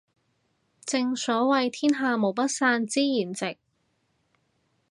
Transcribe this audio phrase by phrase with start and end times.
[0.83, 3.57] 正所謂天下無不散之筵席